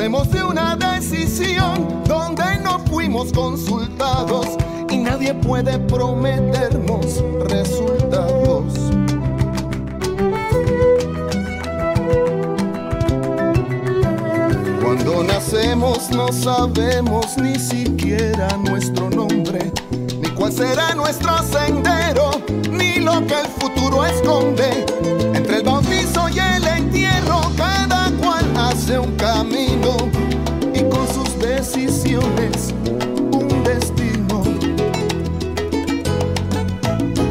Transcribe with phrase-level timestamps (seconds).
[0.00, 4.46] Nacemos de una decisión donde no fuimos consultados
[4.88, 8.64] y nadie puede prometernos resultados.
[14.82, 19.70] Cuando nacemos no sabemos ni siquiera nuestro nombre,
[20.22, 22.30] ni cuál será nuestro sendero,
[22.70, 24.99] ni lo que el futuro esconde.
[32.10, 32.74] Decisiones
[33.32, 34.42] un destino.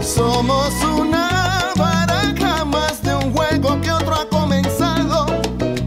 [0.02, 5.25] Somos una baraja más de un juego que otro ha comenzado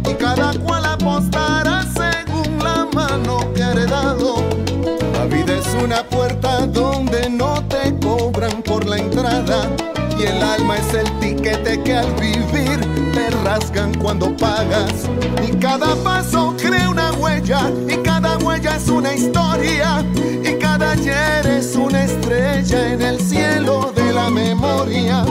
[0.09, 4.45] y cada cual apostará según la mano que ha heredado.
[5.15, 9.69] La vida es una puerta donde no te cobran por la entrada
[10.19, 12.81] y el alma es el tiquete que al vivir
[13.13, 15.09] te rasgan cuando pagas.
[15.47, 18.12] Y cada paso crea una huella y cada
[18.63, 20.05] huella es una historia
[20.43, 25.25] y cada ayer es una estrella en el cielo de la memoria.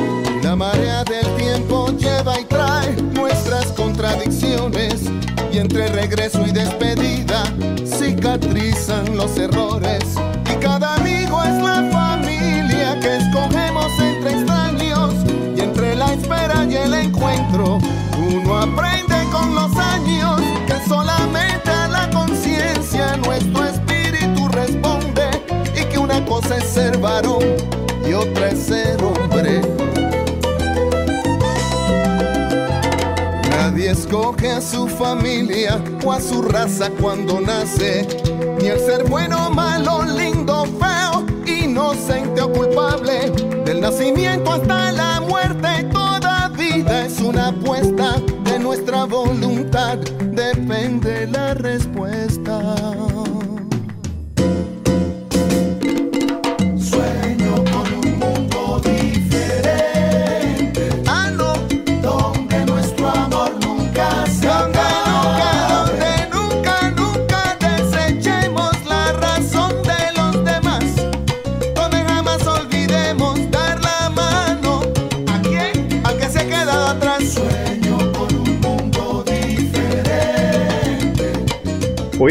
[0.43, 5.03] La marea del tiempo lleva y trae nuestras contradicciones
[5.51, 7.43] y entre regreso y despedida
[7.85, 10.03] cicatrizan los errores.
[34.11, 38.05] Escoge a su familia o a su raza cuando nace,
[38.59, 43.31] ni el ser bueno, malo, lindo, feo, inocente o culpable.
[43.63, 48.21] Del nacimiento hasta la muerte, toda vida es una apuesta.
[48.43, 52.75] De nuestra voluntad depende la respuesta.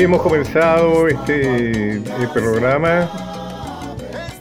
[0.01, 3.07] Hoy hemos comenzado este, este programa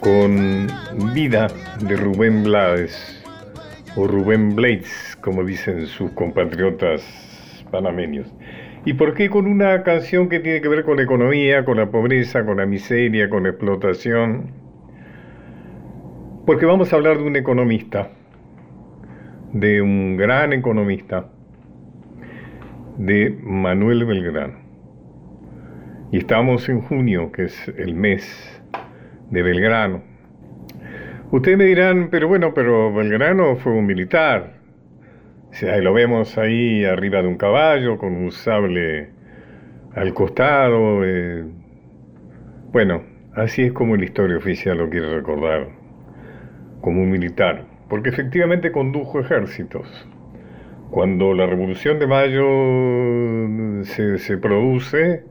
[0.00, 0.68] con
[1.12, 1.48] Vida
[1.86, 3.22] de Rubén Blades,
[3.94, 7.02] o Rubén Blades, como dicen sus compatriotas
[7.70, 8.26] panameños.
[8.86, 11.90] ¿Y por qué con una canción que tiene que ver con la economía, con la
[11.90, 14.52] pobreza, con la miseria, con la explotación?
[16.46, 18.08] Porque vamos a hablar de un economista,
[19.52, 21.28] de un gran economista,
[22.96, 24.59] de Manuel Belgrano.
[26.12, 28.60] Y estamos en junio, que es el mes
[29.30, 30.02] de Belgrano.
[31.30, 34.54] Ustedes me dirán, pero bueno, pero Belgrano fue un militar.
[35.50, 39.10] O sea, lo vemos ahí arriba de un caballo, con un sable
[39.94, 41.04] al costado.
[41.04, 41.44] eh.
[42.72, 43.02] Bueno,
[43.34, 45.68] así es como la historia oficial lo quiere recordar,
[46.80, 47.66] como un militar.
[47.88, 50.08] Porque efectivamente condujo ejércitos.
[50.90, 55.29] Cuando la Revolución de Mayo se, se produce,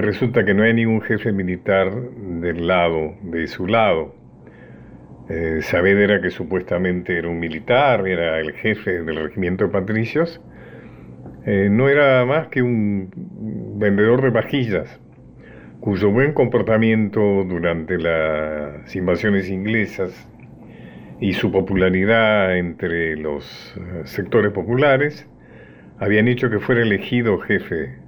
[0.00, 4.14] resulta que no hay ningún jefe militar del lado, de su lado.
[5.28, 10.40] Eh, Saavedra, que supuestamente era un militar, era el jefe del regimiento de patricios,
[11.44, 13.10] eh, no era más que un
[13.78, 15.00] vendedor de vajillas,
[15.80, 20.28] cuyo buen comportamiento durante las invasiones inglesas
[21.20, 25.28] y su popularidad entre los eh, sectores populares
[25.98, 28.01] habían hecho que fuera elegido jefe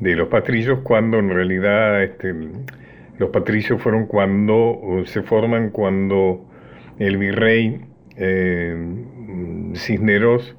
[0.00, 2.34] de los patricios cuando en realidad este,
[3.18, 6.44] los patricios fueron cuando se forman cuando
[6.98, 7.80] el virrey
[8.16, 8.76] eh,
[9.74, 10.56] Cisneros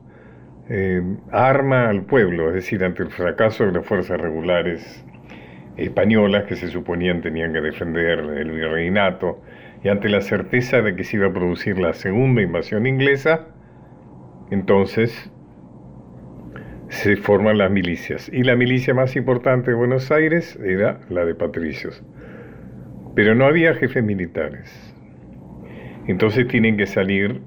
[0.70, 1.02] eh,
[1.32, 5.06] arma al pueblo, es decir, ante el fracaso de las fuerzas regulares
[5.78, 9.42] españolas que se suponían tenían que defender el virreinato
[9.84, 13.48] y ante la certeza de que se iba a producir la segunda invasión inglesa,
[14.50, 15.32] entonces
[16.96, 18.30] se forman las milicias.
[18.32, 22.02] Y la milicia más importante de Buenos Aires era la de patricios.
[23.16, 24.94] Pero no había jefes militares.
[26.08, 27.42] Entonces tienen que salir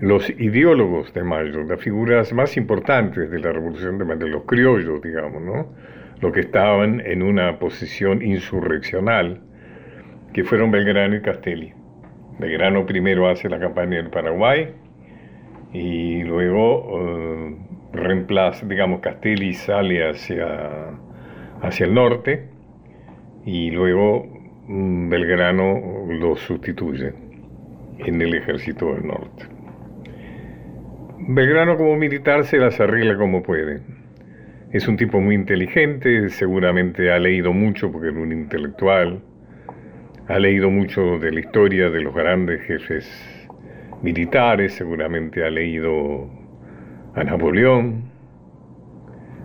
[0.00, 5.00] los ideólogos de Mayo, las figuras más importantes de la Revolución de Mayo, los criollos,
[5.00, 5.72] digamos, ¿no?
[6.20, 9.40] Los que estaban en una posición insurreccional
[10.32, 11.72] que fueron Belgrano y Castelli.
[12.38, 14.74] Belgrano primero hace la campaña en Paraguay
[15.72, 17.56] y luego eh,
[17.96, 20.46] reemplaza, digamos, Castelli sale hacia,
[21.62, 22.48] hacia el norte
[23.44, 24.26] y luego
[24.66, 27.12] mm, Belgrano lo sustituye
[27.98, 29.46] en el ejército del norte.
[31.28, 33.80] Belgrano como militar se las arregla como puede.
[34.72, 39.22] Es un tipo muy inteligente, seguramente ha leído mucho porque era un intelectual,
[40.28, 43.48] ha leído mucho de la historia de los grandes jefes
[44.02, 46.28] militares, seguramente ha leído
[47.16, 48.02] a Napoleón,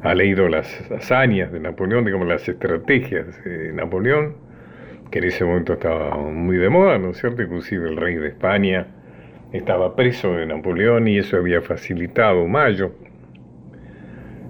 [0.03, 4.35] ha leído las hazañas de Napoleón, digamos las estrategias de Napoleón,
[5.09, 7.41] que en ese momento estaba muy de moda, ¿no es cierto?
[7.41, 8.87] Inclusive el rey de España
[9.53, 12.91] estaba preso de Napoleón y eso había facilitado Mayo.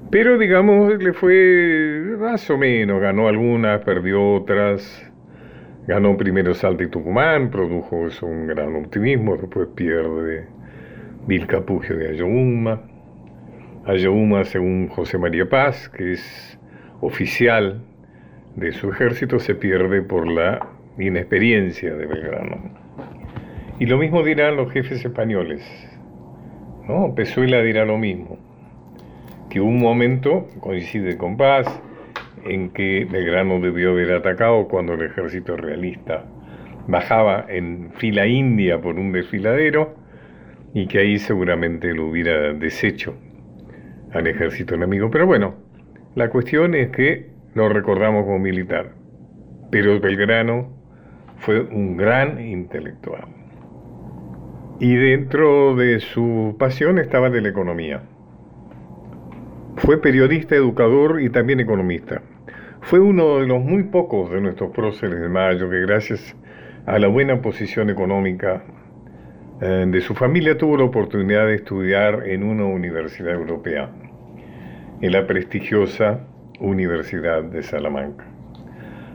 [0.10, 5.12] Pero digamos, le fue más o menos, ganó algunas, perdió otras,
[5.86, 10.48] ganó primero Salta y Tucumán, produjo eso un gran optimismo, después pierde
[11.28, 12.91] Vilcapugio de Ayohuma.
[13.84, 16.60] Ayohuma, según José María Paz, que es
[17.02, 17.82] oficial
[18.56, 20.68] de su ejército, se pierde por la
[21.00, 22.58] inexperiencia de Belgrano.
[23.80, 25.64] Y lo mismo dirán los jefes españoles.
[26.88, 27.16] ¿no?
[27.16, 28.38] Pezuela dirá lo mismo,
[29.50, 31.66] que un momento, coincide con Paz,
[32.46, 36.26] en que Belgrano debió haber atacado cuando el ejército realista
[36.88, 39.96] bajaba en fila india por un desfiladero
[40.76, 43.16] y que ahí seguramente lo hubiera deshecho
[44.14, 45.10] al ejército enemigo.
[45.12, 45.56] Pero bueno,
[46.16, 48.92] la cuestión es que lo recordamos como militar,
[49.70, 50.70] pero Belgrano
[51.38, 53.26] fue un gran intelectual.
[54.80, 58.02] Y dentro de su pasión estaba de la economía.
[59.78, 62.22] Fue periodista, educador y también economista.
[62.82, 66.36] Fue uno de los muy pocos de nuestros próceres de Mayo que gracias
[66.86, 68.64] a la buena posición económica
[69.62, 73.92] de su familia tuvo la oportunidad de estudiar en una universidad europea,
[75.02, 76.22] en la prestigiosa
[76.60, 78.26] Universidad de Salamanca.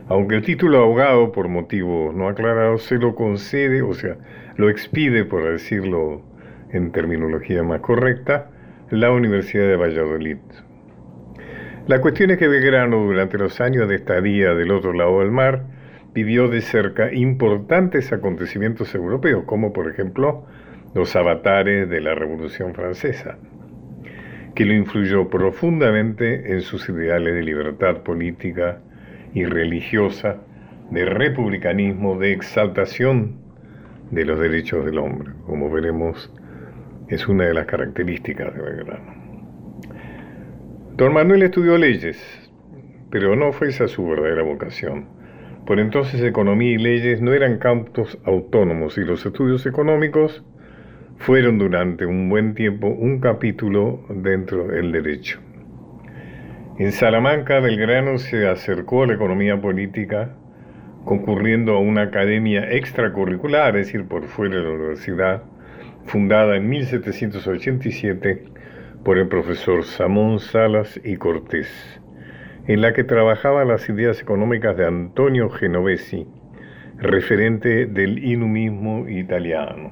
[0.07, 4.15] Aunque el título abogado, por motivos no aclarados, se lo concede, o sea,
[4.55, 6.21] lo expide, por decirlo
[6.71, 8.49] en terminología más correcta,
[8.89, 10.37] la Universidad de Valladolid.
[11.87, 15.63] La cuestión es que Belgrano, durante los años de estadía del otro lado del mar,
[16.17, 20.47] vivió de cerca importantes acontecimientos europeos, como por ejemplo
[20.95, 23.37] los avatares de la Revolución Francesa,
[24.55, 28.79] que lo influyó profundamente en sus ideales de libertad política
[29.35, 30.37] y religiosa,
[30.89, 33.35] de republicanismo, de exaltación
[34.09, 36.33] de los derechos del hombre, como veremos
[37.09, 39.13] es una de las características de Belgrano.
[40.95, 42.19] Don Manuel estudió leyes,
[43.11, 45.16] pero no fue esa su verdadera vocación.
[45.67, 50.41] Por entonces economía y leyes no eran campos autónomos y los estudios económicos
[51.17, 55.41] fueron durante un buen tiempo un capítulo dentro del derecho.
[56.79, 60.29] En Salamanca, Belgrano se acercó a la economía política
[61.03, 65.43] concurriendo a una academia extracurricular, es decir, por fuera de la universidad,
[66.05, 68.43] fundada en 1787
[69.03, 71.67] por el profesor Samón Salas y Cortés,
[72.67, 76.27] en la que trabajaba las ideas económicas de Antonio Genovesi,
[76.97, 79.89] referente del inumismo italiano.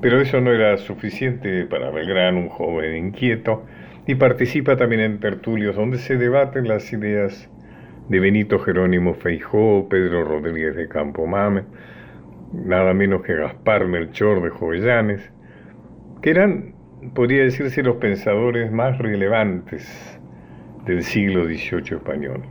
[0.00, 3.64] Pero eso no era suficiente para Belgrano, un joven inquieto,
[4.06, 7.50] y participa también en tertulios donde se debaten las ideas
[8.08, 11.64] de Benito Jerónimo Feijó, Pedro Rodríguez de Campomame,
[12.52, 15.32] nada menos que Gaspar Melchor de Jovellanes,
[16.22, 16.74] que eran,
[17.14, 20.15] podría decirse, los pensadores más relevantes
[20.86, 22.42] del siglo XVIII español.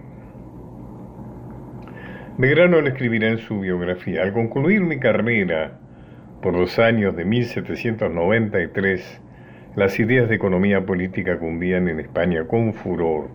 [2.37, 4.23] Belgrano lo escribirá en su biografía.
[4.23, 5.79] Al concluir mi carrera
[6.41, 9.21] por los años de 1793,
[9.77, 13.29] las ideas de economía política cundían en España con furor.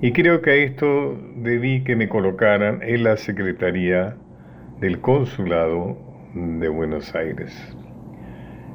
[0.00, 4.16] Y creo que a esto debí que me colocaran en la Secretaría
[4.80, 5.98] del Consulado
[6.34, 7.52] de Buenos Aires.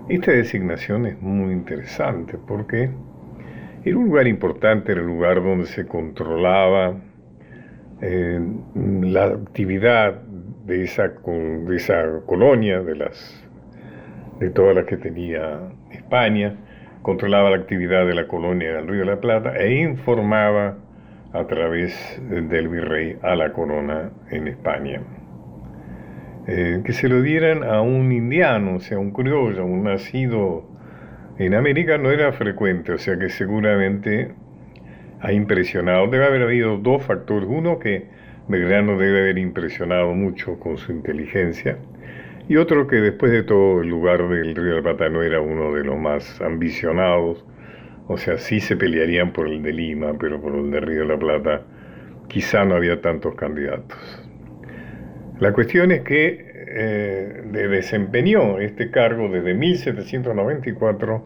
[0.10, 2.92] Esta designación es muy interesante porque
[3.86, 6.96] era un lugar importante, era el lugar donde se controlaba
[8.02, 8.40] eh,
[8.74, 10.22] la actividad
[10.66, 13.48] de esa, de esa colonia, de, las,
[14.40, 15.60] de todas las que tenía
[15.92, 16.58] España,
[17.04, 20.78] controlaba la actividad de la colonia del Río de la Plata e informaba
[21.32, 25.02] a través del virrey a la corona en España.
[26.48, 30.75] Eh, que se lo dieran a un indiano, o sea, un criollo, un nacido
[31.38, 34.32] en América, no era frecuente, o sea que seguramente
[35.22, 36.08] ha impresionado.
[36.08, 37.48] Debe haber habido dos factores.
[37.50, 38.06] Uno, que
[38.48, 41.78] Belgrano debe haber impresionado mucho con su inteligencia.
[42.48, 45.42] Y otro que después de todo el lugar del Río de la Plata no era
[45.42, 47.44] uno de los más ambicionados,
[48.08, 51.08] o sea, sí se pelearían por el de Lima, pero por el de Río de
[51.08, 51.64] la Plata
[52.28, 53.98] quizá no había tantos candidatos.
[55.40, 61.26] La cuestión es que eh, desempeñó este cargo desde 1794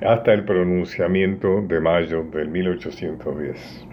[0.00, 3.86] hasta el pronunciamiento de mayo del 1810.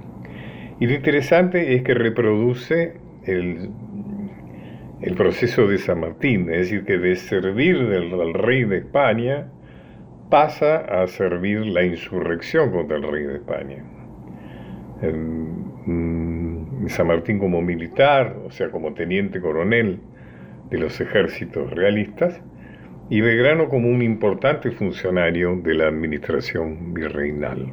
[0.79, 2.93] Y lo interesante es que reproduce
[3.25, 3.71] el,
[5.01, 9.47] el proceso de San Martín, es decir, que de servir del, rey de España
[10.29, 13.83] pasa a servir la insurrección contra el rey de España.
[15.01, 20.00] Mm, San Martín como militar, o sea, como teniente coronel
[20.74, 22.42] de los ejércitos realistas,
[23.10, 27.72] y Belgrano como un importante funcionario de la administración virreinal.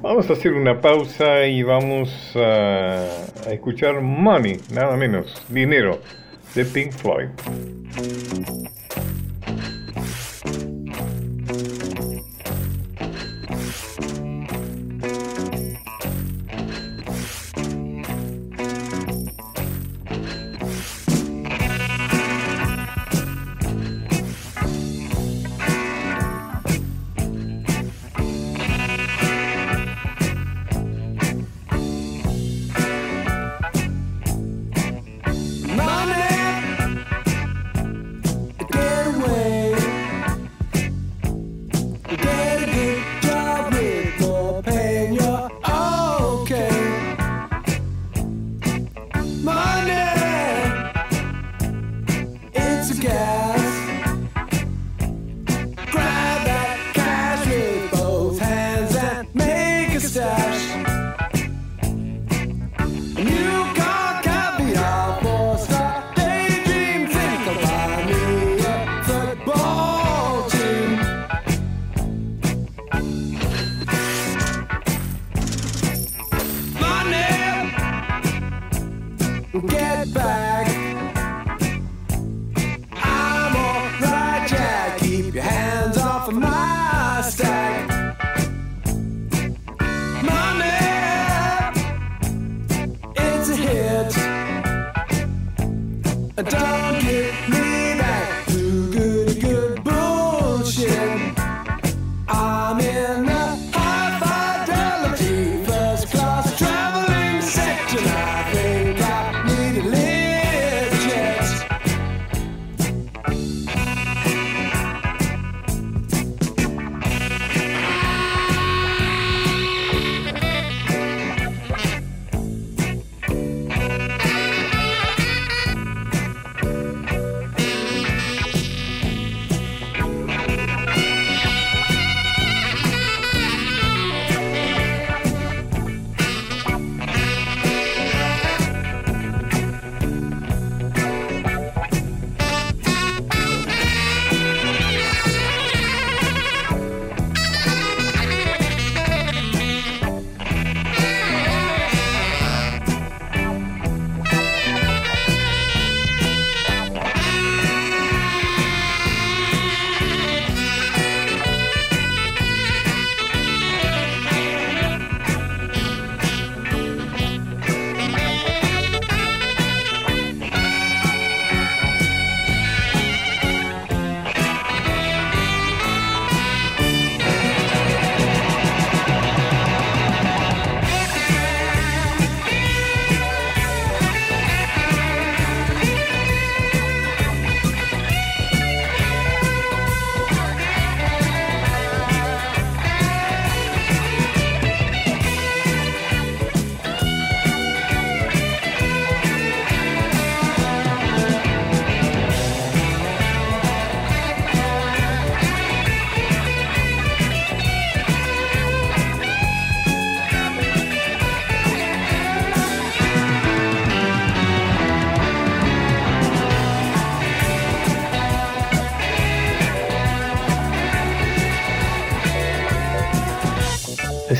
[0.00, 3.04] Vamos a hacer una pausa y vamos a,
[3.46, 6.00] a escuchar Money, nada menos, dinero,
[6.54, 7.28] de Pink Floyd.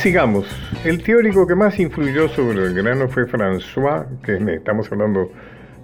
[0.00, 0.46] Sigamos.
[0.82, 5.30] El teórico que más influyó sobre el grano fue François, que estamos hablando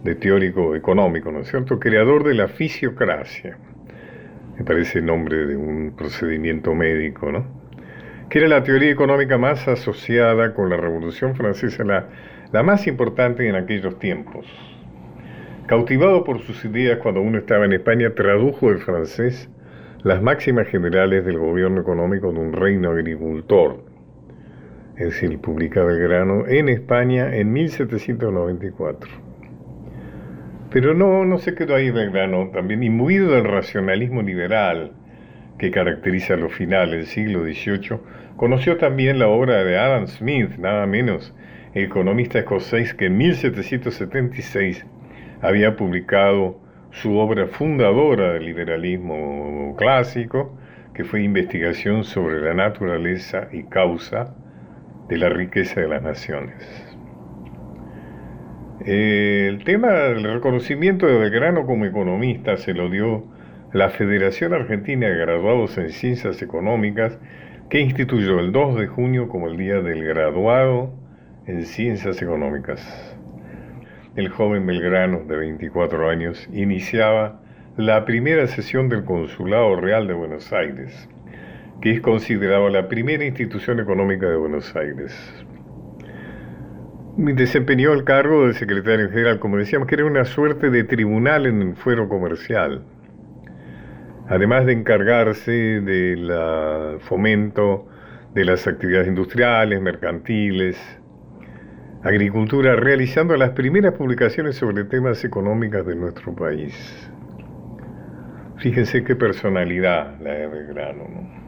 [0.05, 1.79] de teórico económico, ¿no es cierto?
[1.79, 3.59] Creador de la fisiocracia.
[4.57, 7.45] Me parece el nombre de un procedimiento médico, ¿no?
[8.31, 12.09] que era la teoría económica más asociada con la Revolución Francesa, la,
[12.53, 14.47] la más importante en aquellos tiempos.
[15.67, 19.51] Cautivado por sus ideas cuando uno estaba en España, tradujo del francés
[20.05, 23.86] las máximas generales del gobierno económico de un reino agricultor.
[24.97, 29.11] Es decir, publica Belgrano en España en 1794.
[30.71, 34.93] Pero no, no se quedó ahí Belgrano, también imbuido del racionalismo liberal
[35.59, 37.99] que caracteriza los finales del siglo XVIII,
[38.37, 41.35] conoció también la obra de Adam Smith, nada menos,
[41.75, 44.87] economista escocés que en 1776
[45.43, 46.59] había publicado
[46.91, 50.59] su obra fundadora del liberalismo clásico,
[50.95, 54.35] que fue Investigación sobre la naturaleza y causa
[55.09, 56.55] de la riqueza de las naciones.
[58.85, 63.25] El tema del reconocimiento de Belgrano como economista se lo dio
[63.73, 67.19] la Federación Argentina de Graduados en Ciencias Económicas,
[67.69, 70.93] que instituyó el 2 de junio como el Día del Graduado
[71.47, 73.17] en Ciencias Económicas
[74.17, 77.39] el joven Belgrano, de 24 años, iniciaba
[77.77, 81.07] la primera sesión del Consulado Real de Buenos Aires,
[81.81, 85.15] que es considerado la primera institución económica de Buenos Aires.
[87.17, 91.63] Desempeñó el cargo de secretario general, como decíamos, que era una suerte de tribunal en
[91.63, 92.83] el fuero comercial,
[94.29, 96.31] además de encargarse del
[97.01, 97.89] fomento
[98.35, 100.77] de las actividades industriales, mercantiles,
[102.07, 107.11] Agricultura, realizando las primeras publicaciones sobre temas económicos de nuestro país.
[108.59, 111.46] Fíjense qué personalidad la de Belgrano.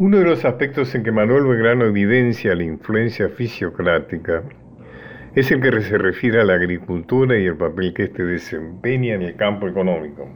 [0.00, 4.44] Uno de los aspectos en que Manuel Belgrano evidencia la influencia fisiocrática
[5.34, 9.22] es el que se refiere a la agricultura y el papel que éste desempeña en
[9.22, 10.28] el campo económico,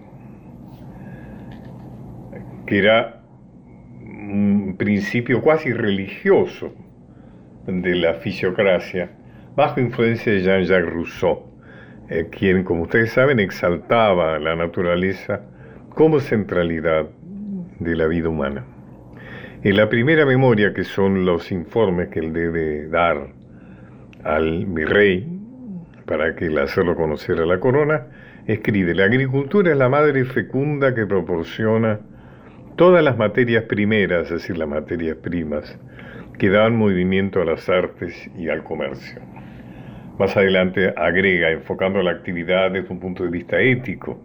[2.66, 3.22] que era
[4.00, 6.74] un principio cuasi religioso
[7.64, 9.12] de la fisiocracia
[9.54, 11.46] bajo influencia de Jean-Jacques Rousseau,
[12.08, 15.42] eh, quien, como ustedes saben, exaltaba la naturaleza
[15.90, 17.06] como centralidad
[17.78, 18.64] de la vida humana.
[19.64, 23.28] En la primera memoria, que son los informes que él debe dar
[24.24, 25.24] al virrey
[26.04, 28.08] para que le hacerlo conocer a la corona,
[28.48, 32.00] escribe, la agricultura es la madre fecunda que proporciona
[32.74, 35.78] todas las materias primeras, es decir, las materias primas,
[36.40, 39.20] que dan movimiento a las artes y al comercio.
[40.18, 44.20] Más adelante agrega, enfocando la actividad desde un punto de vista ético,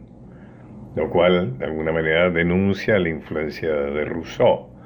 [0.96, 4.77] lo cual de alguna manera denuncia la influencia de Rousseau.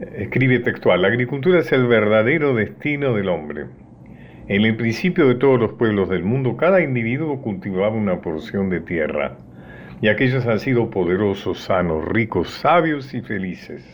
[0.00, 3.66] Escribe textual, la agricultura es el verdadero destino del hombre.
[4.46, 8.78] En el principio de todos los pueblos del mundo, cada individuo cultivaba una porción de
[8.78, 9.38] tierra,
[10.00, 13.84] y aquellos han sido poderosos, sanos, ricos, sabios y felices.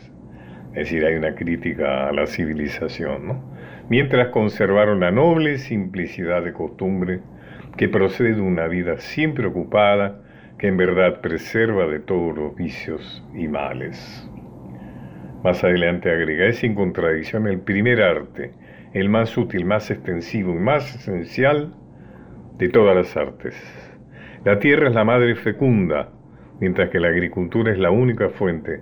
[0.75, 3.55] Es decir, hay una crítica a la civilización, ¿no?
[3.89, 7.21] mientras conservaron la noble simplicidad de costumbre
[7.79, 10.21] que procede de una vida siempre ocupada,
[10.59, 14.29] que en verdad preserva de todos los vicios y males.
[15.45, 18.53] Más adelante agrega, es sin contradicción el primer arte,
[18.95, 21.75] el más útil, más extensivo y más esencial
[22.57, 23.55] de todas las artes.
[24.47, 26.09] La tierra es la madre fecunda,
[26.61, 28.81] mientras que la agricultura es la única fuente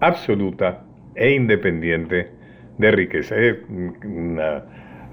[0.00, 2.28] absoluta e independiente
[2.76, 3.34] de riqueza.
[3.36, 3.56] Es
[4.04, 4.64] una,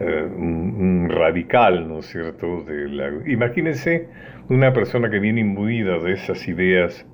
[0.02, 2.64] eh, un radical, ¿no es cierto?
[2.64, 4.10] De la, imagínense
[4.50, 7.06] una persona que viene imbuida de esas ideas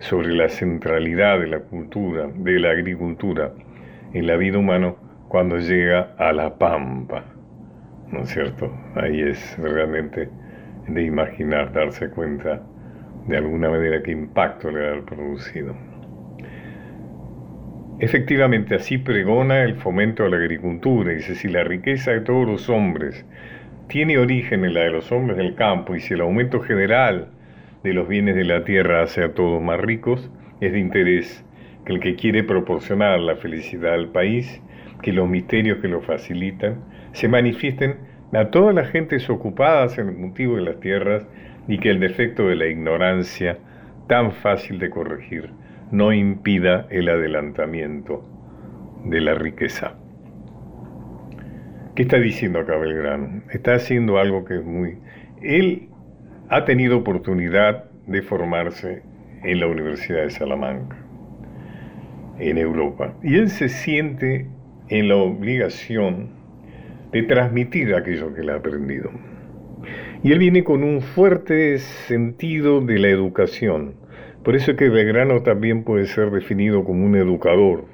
[0.00, 3.52] sobre la centralidad de la cultura, de la agricultura
[4.12, 4.94] en la vida humana
[5.28, 7.24] cuando llega a la pampa,
[8.10, 8.72] ¿no es cierto?
[8.96, 10.28] Ahí es realmente
[10.88, 12.62] de imaginar, darse cuenta
[13.28, 15.76] de alguna manera qué impacto le ha producido.
[18.00, 22.70] Efectivamente, así pregona el fomento a la agricultura, dice, si la riqueza de todos los
[22.70, 23.26] hombres
[23.88, 27.28] tiene origen en la de los hombres del campo y si el aumento general
[27.82, 31.44] de los bienes de la tierra hace a todos más ricos, es de interés
[31.84, 34.62] que el que quiere proporcionar la felicidad al país,
[35.02, 37.96] que los misterios que lo facilitan, se manifiesten
[38.32, 41.26] a todas las gentes ocupadas en el cultivo de las tierras
[41.68, 43.58] y que el defecto de la ignorancia,
[44.06, 45.50] tan fácil de corregir,
[45.90, 48.24] no impida el adelantamiento
[49.04, 49.94] de la riqueza.
[51.94, 53.42] ¿Qué está diciendo acá Belgrano?
[53.50, 54.98] Está haciendo algo que es muy...
[55.42, 55.89] Él
[56.50, 59.02] ha tenido oportunidad de formarse
[59.44, 60.96] en la Universidad de Salamanca,
[62.40, 64.48] en Europa, y él se siente
[64.88, 66.30] en la obligación
[67.12, 69.10] de transmitir aquello que le ha aprendido.
[70.24, 73.94] Y él viene con un fuerte sentido de la educación,
[74.42, 77.84] por eso es que Belgrano también puede ser definido como un educador.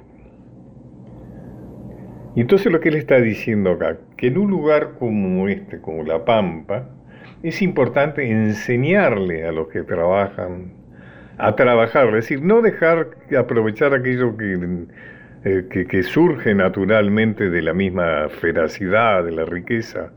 [2.35, 6.03] Y entonces lo que él está diciendo acá, que en un lugar como este, como
[6.03, 6.96] La Pampa,
[7.43, 10.73] es importante enseñarle a los que trabajan
[11.37, 17.73] a trabajar, es decir, no dejar aprovechar aquello eh, que, que, surge naturalmente de la
[17.73, 20.11] misma feracidad, de la riqueza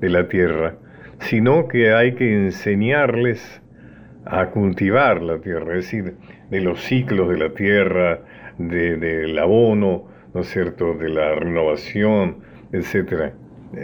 [0.00, 0.76] de la tierra,
[1.18, 3.60] sino que hay que enseñarles
[4.24, 6.14] a cultivar la tierra, es decir,
[6.48, 8.20] de los ciclos de la tierra,
[8.56, 12.38] del abono, ¿no es cierto?, de la renovación,
[12.72, 13.32] etc.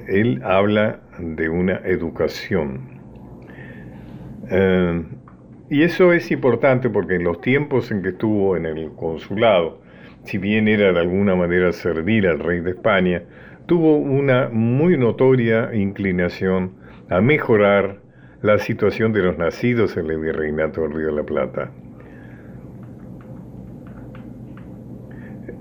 [0.09, 3.01] Él habla de una educación.
[4.51, 5.05] Eh,
[5.71, 9.83] y eso es importante porque en los tiempos en que estuvo en el consulado,
[10.25, 13.23] si bien era de alguna manera servir al rey de España,
[13.67, 16.73] tuvo una muy notoria inclinación
[17.11, 18.01] a mejorar
[18.41, 21.71] la situación de los nacidos en el virreinato del Río de la Plata.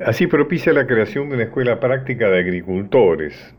[0.06, 3.56] Así propicia la creación de una escuela práctica de agricultores,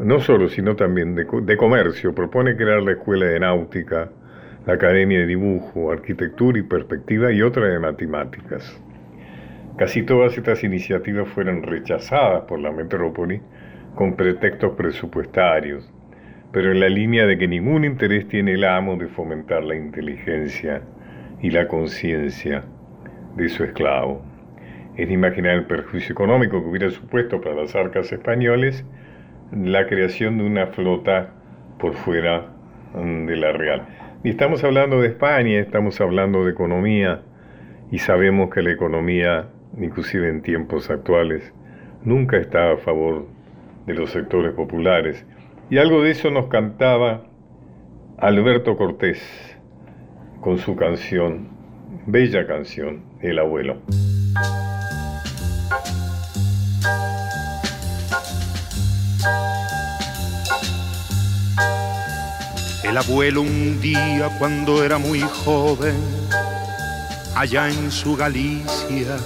[0.00, 2.14] no solo, sino también de, comercio.
[2.14, 4.10] Propone crear la escuela de náutica,
[4.66, 8.80] la Academia de Dibujo, Arquitectura y Perspectiva y otra de Matemáticas.
[9.76, 13.40] Casi todas estas iniciativas fueron rechazadas por la metrópoli
[13.94, 15.90] con pretextos presupuestarios,
[16.52, 20.82] pero en la línea de que ningún interés tiene el amo de fomentar la inteligencia
[21.42, 22.64] y la conciencia
[23.36, 24.22] de su esclavo.
[24.96, 28.84] Es de imaginar el perjuicio económico que hubiera supuesto para las arcas españoles
[29.52, 31.30] la creación de una flota
[31.78, 32.46] por fuera
[32.94, 33.86] de la Real.
[34.22, 37.22] Y estamos hablando de España, estamos hablando de economía
[37.90, 41.52] y sabemos que la economía, inclusive en tiempos actuales,
[42.04, 43.26] nunca está a favor
[43.86, 45.24] de los sectores populares.
[45.70, 47.24] Y algo de eso nos cantaba
[48.18, 49.58] Alberto Cortés
[50.40, 51.48] con su canción,
[52.06, 53.78] bella canción, El abuelo.
[62.90, 65.94] El abuelo un día cuando era muy joven,
[67.36, 69.16] allá en su Galicia,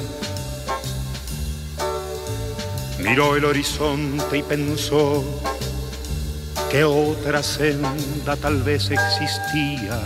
[2.99, 5.25] miró el horizonte y pensó
[6.71, 9.99] que otra senda tal vez existía.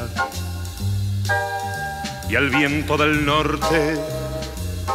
[2.30, 3.98] Y al viento del norte,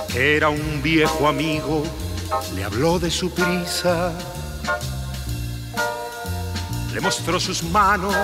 [0.07, 1.83] que era un viejo amigo,
[2.55, 4.13] le habló de su prisa
[6.93, 8.15] le mostró sus manos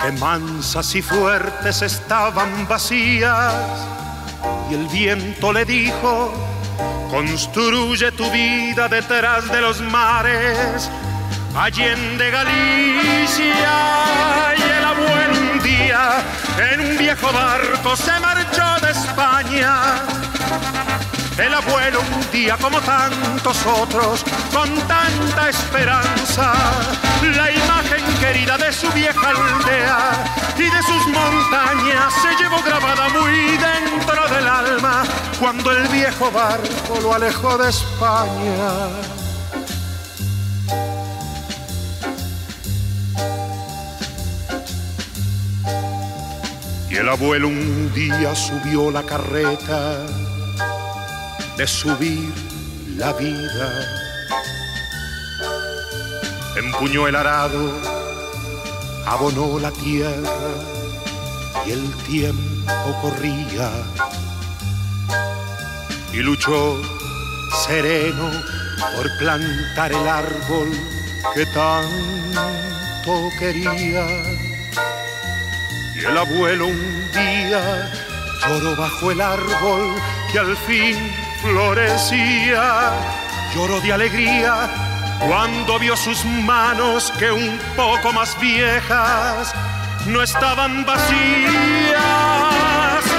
[0.00, 3.54] que mansas y fuertes estaban vacías.
[4.70, 6.32] Y el viento le dijo,
[7.10, 10.90] construye tu vida detrás de los mares,
[11.56, 13.74] allende Galicia.
[14.56, 16.22] Y el abuelo un día
[16.72, 20.02] en un viejo barco se marchó de España
[21.38, 26.52] el abuelo un día como tantos otros, con tanta esperanza,
[27.22, 30.24] la imagen querida de su vieja aldea
[30.56, 35.04] y de sus montañas se llevó grabada muy dentro del alma
[35.38, 38.88] cuando el viejo barco lo alejó de España.
[46.88, 50.06] Y el abuelo un día subió la carreta
[51.56, 52.32] de subir
[52.96, 53.68] la vida.
[56.56, 57.72] Empuñó el arado,
[59.06, 60.50] abonó la tierra
[61.66, 63.70] y el tiempo corría.
[66.12, 66.80] Y luchó
[67.66, 68.30] sereno
[68.94, 70.70] por plantar el árbol
[71.34, 74.06] que tanto quería.
[75.94, 77.90] Y el abuelo un día
[78.46, 79.94] lloró bajo el árbol
[80.30, 82.90] que al fin florecía,
[83.54, 84.68] lloró de alegría
[85.28, 89.54] cuando vio sus manos que un poco más viejas
[90.06, 91.14] no estaban vacías.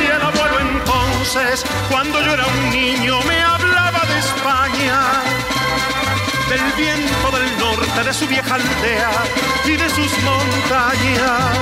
[0.01, 4.99] Y el abuelo entonces, cuando yo era un niño, me hablaba de España,
[6.49, 9.11] del viento del norte, de su vieja aldea
[9.65, 11.57] y de sus montañas.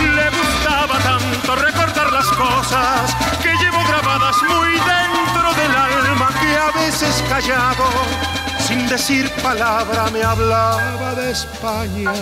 [0.00, 5.13] Le gustaba tanto recordar las cosas que llevo grabadas muy dentro
[5.56, 7.84] del alma que a veces callado,
[8.66, 12.12] sin decir palabra, me hablaba de España.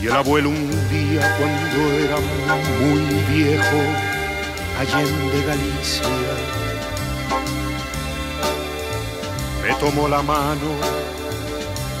[0.00, 2.16] Y el abuelo un día cuando era
[2.80, 3.00] muy
[3.34, 3.80] viejo,
[4.78, 6.06] de Galicia,
[9.62, 10.70] me tomó la mano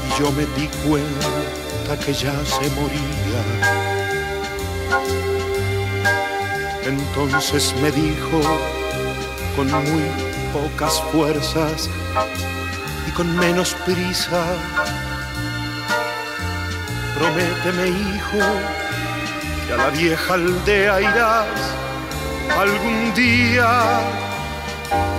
[0.06, 4.05] y yo me di cuenta que ya se moría.
[6.84, 8.40] Entonces me dijo
[9.56, 10.04] con muy
[10.52, 11.90] pocas fuerzas
[13.08, 14.44] y con menos prisa,
[17.18, 18.38] prométeme hijo
[19.66, 21.46] que a la vieja aldea irás
[22.58, 24.00] algún día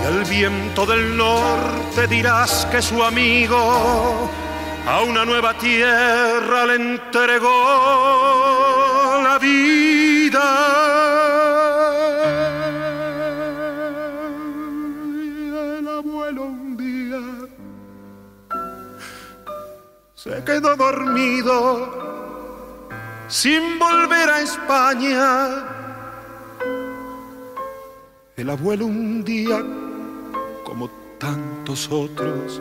[0.02, 4.30] y al viento del norte dirás que su amigo
[4.86, 8.67] a una nueva tierra le entregó
[9.38, 10.48] vida.
[15.78, 17.20] el abuelo un día
[20.14, 22.08] se quedó dormido
[23.28, 25.64] sin volver a España.
[28.36, 29.62] El abuelo un día,
[30.64, 32.60] como tantos otros,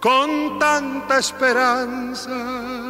[0.00, 2.87] con tanta esperanza.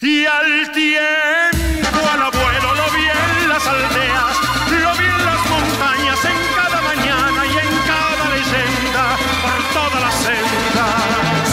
[0.00, 4.36] Y al tiempo al abuelo lo vi en las aldeas,
[4.70, 10.14] lo vi en las montañas, en cada mañana y en cada leyenda, por todas las
[10.22, 11.46] sendas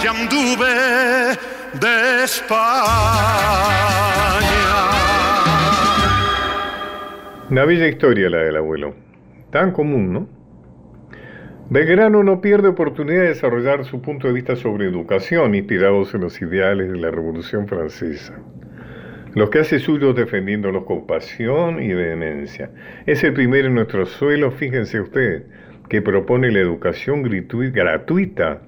[0.00, 1.36] que anduve
[1.78, 2.80] de España.
[7.50, 8.94] Una bella historia la del abuelo.
[9.50, 10.39] Tan común, ¿no?
[11.70, 16.42] Belgrano no pierde oportunidad de desarrollar su punto de vista sobre educación, inspirados en los
[16.42, 18.36] ideales de la Revolución Francesa.
[19.36, 22.72] Los que hace suyos defendiéndolos con pasión y vehemencia.
[23.06, 25.44] Es el primero en nuestro suelo, fíjense ustedes,
[25.88, 28.62] que propone la educación gratuita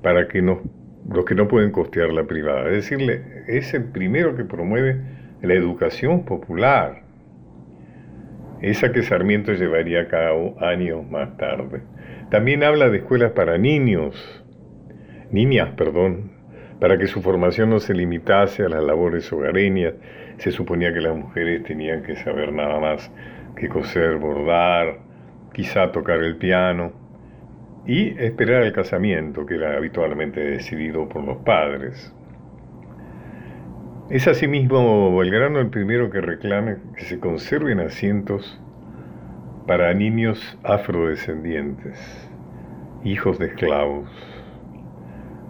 [0.00, 2.70] para que los que no pueden costear la privada.
[2.70, 5.00] Es decir, es el primero que promueve
[5.42, 7.02] la educación popular,
[8.62, 11.80] esa que Sarmiento llevaría a cabo años más tarde.
[12.30, 14.44] También habla de escuelas para niños,
[15.30, 16.32] niñas, perdón,
[16.80, 19.94] para que su formación no se limitase a las labores hogareñas.
[20.38, 23.12] Se suponía que las mujeres tenían que saber nada más
[23.54, 24.98] que coser, bordar,
[25.52, 26.92] quizá tocar el piano
[27.86, 32.12] y esperar el casamiento, que era habitualmente decidido por los padres.
[34.10, 38.60] Es asimismo Belgrano el primero que reclama que se conserven asientos
[39.66, 41.98] para niños afrodescendientes,
[43.04, 44.08] hijos de esclavos,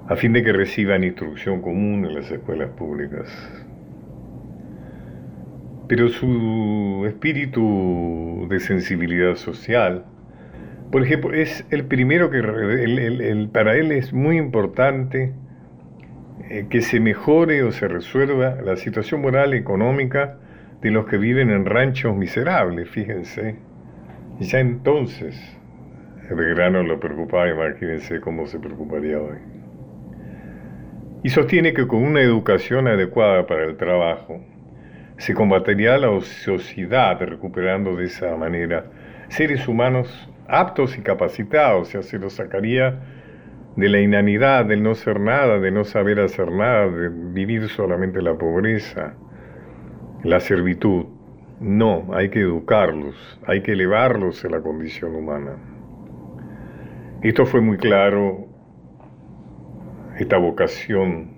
[0.09, 3.29] a fin de que reciban instrucción común en las escuelas públicas.
[5.89, 10.05] Pero su espíritu de sensibilidad social,
[10.91, 12.41] por ejemplo, es el primero que
[13.53, 15.35] para él es muy importante
[16.49, 20.39] eh, que se mejore o se resuelva la situación moral y económica
[20.81, 23.57] de los que viven en ranchos miserables, fíjense.
[24.38, 25.57] Y ya entonces
[26.35, 29.38] Belgrano lo preocupaba, imagínense cómo se preocuparía hoy.
[31.22, 34.40] Y sostiene que con una educación adecuada para el trabajo
[35.18, 38.87] se combatería la ociosidad, recuperando de esa manera
[39.29, 43.01] seres humanos aptos y capacitados, o sea, se los sacaría
[43.77, 48.22] de la inanidad, del no ser nada, de no saber hacer nada, de vivir solamente
[48.22, 49.14] la pobreza,
[50.22, 51.07] la servitud.
[51.61, 53.14] No, hay que educarlos,
[53.47, 55.53] hay que elevarlos a la condición humana.
[57.23, 58.47] Esto fue muy claro,
[60.19, 61.31] esta vocación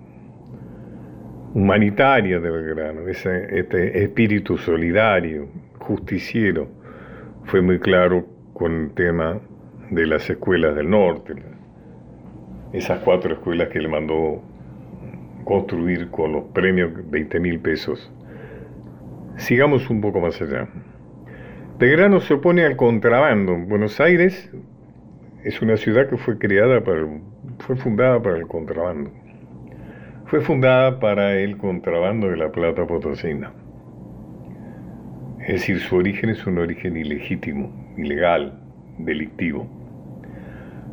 [1.53, 5.47] humanitaria de Belgrano, ese, este espíritu solidario,
[5.79, 6.67] justiciero,
[7.45, 9.39] fue muy claro con el tema
[9.89, 11.33] de las escuelas del norte,
[12.73, 14.43] esas cuatro escuelas que le mandó
[15.45, 18.11] construir con los premios 20 mil pesos
[19.39, 20.67] Sigamos un poco más allá.
[21.79, 23.55] Belgrano se opone al contrabando.
[23.55, 24.51] Buenos Aires
[25.45, 27.07] es una ciudad que fue creada para,
[27.59, 29.09] fue fundada para el contrabando.
[30.25, 33.53] Fue fundada para el contrabando de la plata potosina.
[35.39, 38.59] Es decir, su origen es un origen ilegítimo, ilegal,
[38.97, 39.65] delictivo.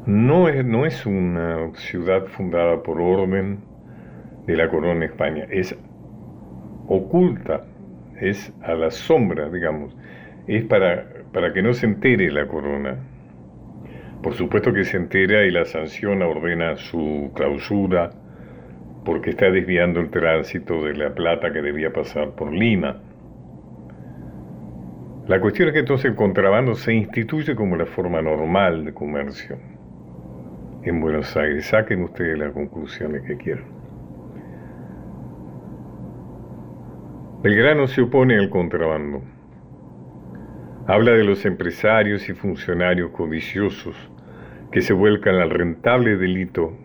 [0.06, 3.58] No es, no es una ciudad fundada por orden
[4.46, 5.76] de la corona de España, es
[6.86, 7.64] oculta
[8.20, 9.96] es a la sombra, digamos,
[10.46, 12.96] es para, para que no se entere la corona.
[14.22, 18.10] Por supuesto que se entera y la sanciona, ordena su clausura,
[19.04, 23.00] porque está desviando el tránsito de la plata que debía pasar por Lima.
[25.28, 29.58] La cuestión es que entonces el contrabando se instituye como la forma normal de comercio
[30.84, 31.66] en Buenos Aires.
[31.66, 33.75] Saquen ustedes las conclusiones que quieran.
[37.46, 39.22] Belgrano se opone al contrabando.
[40.88, 43.94] Habla de los empresarios y funcionarios codiciosos
[44.72, 46.76] que se vuelcan al rentable delito,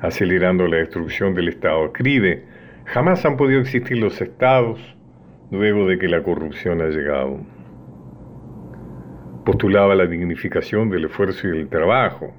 [0.00, 1.86] acelerando la destrucción del Estado.
[1.86, 2.44] Escribe,
[2.84, 4.78] jamás han podido existir los estados
[5.50, 7.40] luego de que la corrupción ha llegado.
[9.46, 12.34] Postulaba la dignificación del esfuerzo y del trabajo,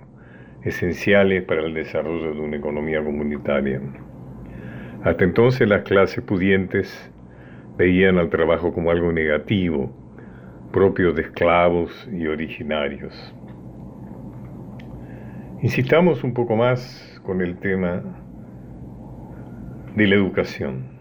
[0.61, 3.81] esenciales para el desarrollo de una economía comunitaria.
[5.03, 7.11] Hasta entonces las clases pudientes
[7.77, 9.91] veían al trabajo como algo negativo,
[10.71, 13.33] propio de esclavos y originarios.
[15.61, 18.03] Insistamos un poco más con el tema
[19.95, 20.97] de la educación.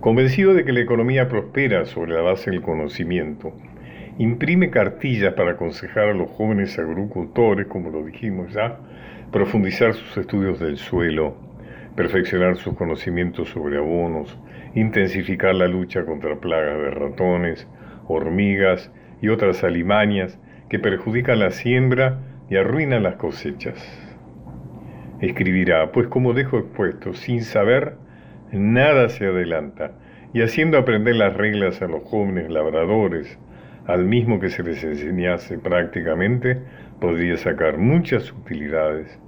[0.00, 3.52] Convencido de que la economía prospera sobre la base del conocimiento,
[4.18, 8.78] imprime cartillas para aconsejar a los jóvenes agricultores, como lo dijimos ya,
[9.30, 11.36] profundizar sus estudios del suelo,
[11.96, 14.38] perfeccionar sus conocimientos sobre abonos,
[14.74, 17.68] intensificar la lucha contra plagas de ratones,
[18.06, 23.78] hormigas y otras alimañas que perjudican la siembra y arruinan las cosechas.
[25.20, 27.96] Escribirá, pues como dejo expuesto, sin saber,
[28.50, 29.92] nada se adelanta,
[30.34, 33.38] y haciendo aprender las reglas a los jóvenes labradores,
[33.86, 36.58] al mismo que se les enseñase prácticamente,
[37.00, 39.18] podría sacar muchas utilidades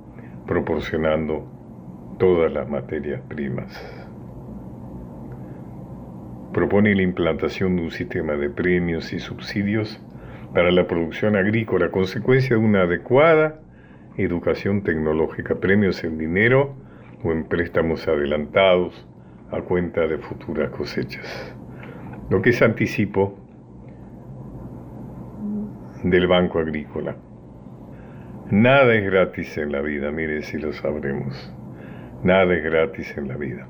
[0.46, 1.46] proporcionando
[2.18, 4.03] todas las materias primas.
[6.54, 10.00] Propone la implantación de un sistema de premios y subsidios
[10.54, 13.60] para la producción agrícola, consecuencia de una adecuada
[14.16, 16.76] educación tecnológica, premios en dinero
[17.22, 19.06] o en préstamos adelantados
[19.50, 21.54] a cuenta de futuras cosechas.
[22.30, 23.38] Lo que es anticipo
[26.02, 27.16] del Banco Agrícola.
[28.50, 31.52] Nada es gratis en la vida, mire si lo sabremos.
[32.22, 33.68] Nada es gratis en la vida.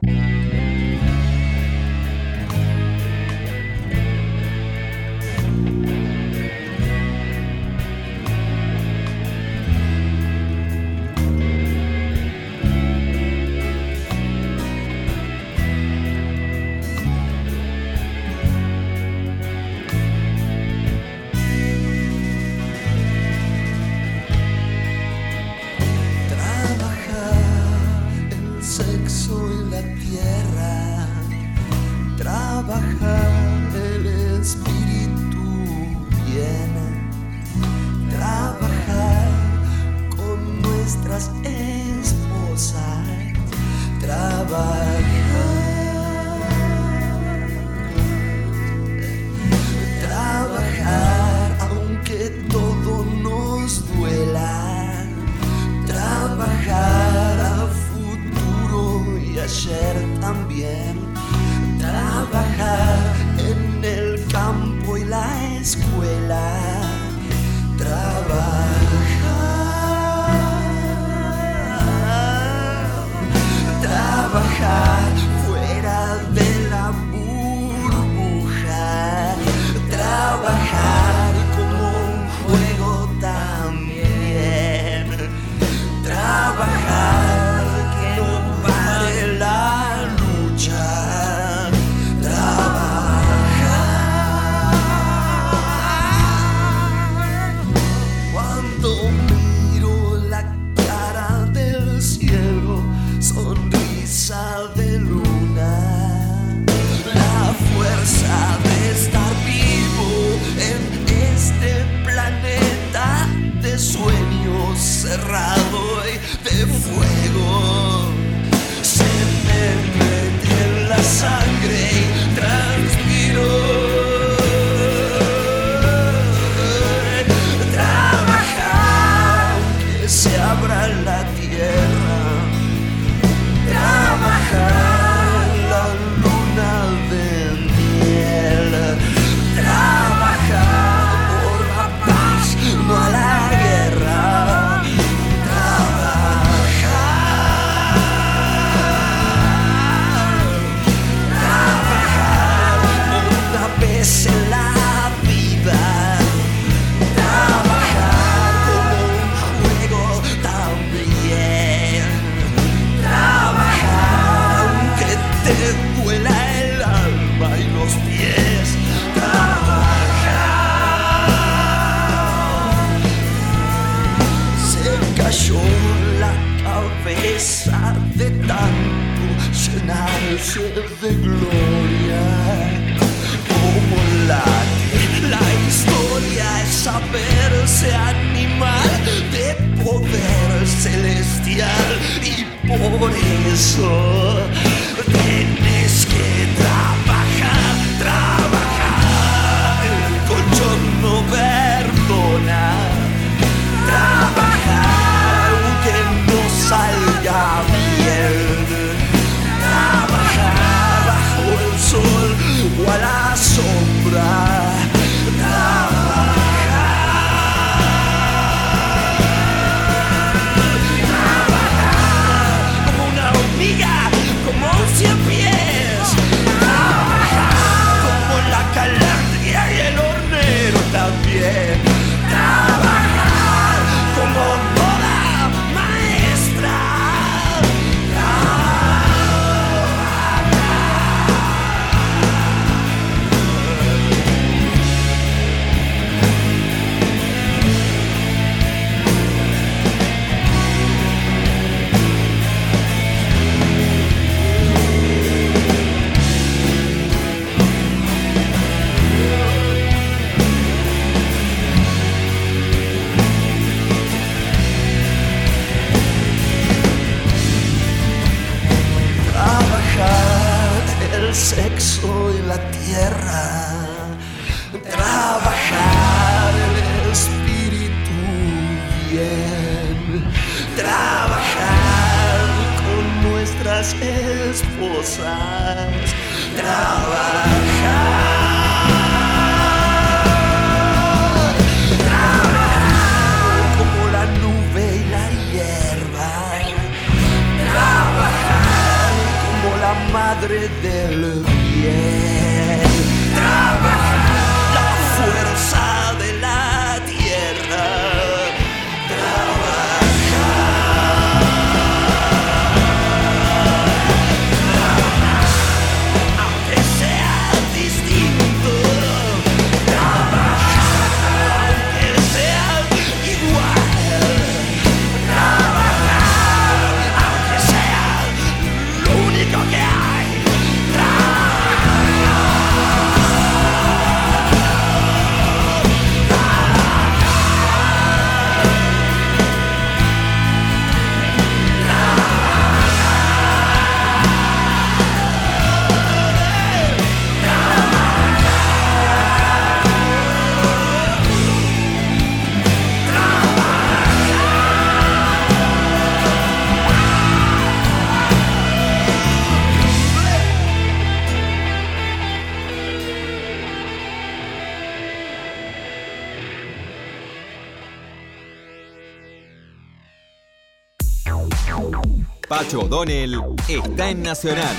[372.75, 373.35] O'Donnell
[373.68, 374.75] está en Nacional,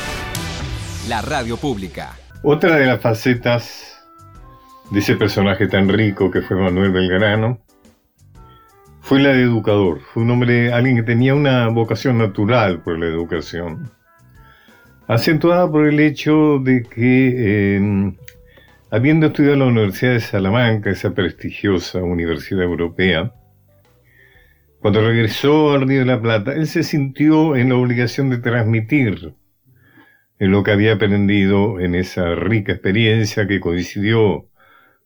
[1.08, 2.18] la radio pública.
[2.44, 3.98] Otra de las facetas
[4.92, 7.60] de ese personaje tan rico que fue Manuel Belgrano
[9.02, 10.02] fue la de educador.
[10.02, 13.92] Fue un hombre, alguien que tenía una vocación natural por la educación,
[15.08, 18.14] acentuada por el hecho de que, eh,
[18.92, 23.32] habiendo estudiado en la Universidad de Salamanca, esa prestigiosa universidad europea,
[24.86, 29.34] cuando regresó al Río de la Plata, él se sintió en la obligación de transmitir
[30.38, 34.48] lo que había aprendido en esa rica experiencia que coincidió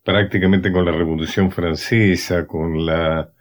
[0.03, 3.31] prácticamente con la Revolución Francesa, con la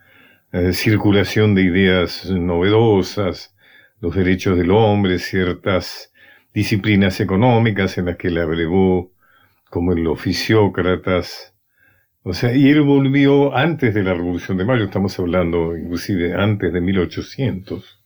[0.53, 3.57] eh, circulación de ideas novedosas,
[4.01, 6.13] los derechos del hombre, ciertas
[6.55, 9.11] disciplinas económicas en las que le abrevó,
[9.71, 11.58] como en los fisiócratas.
[12.23, 16.73] O sea, y él volvió antes de la Revolución de Mayo, estamos hablando inclusive antes
[16.73, 17.99] de 1800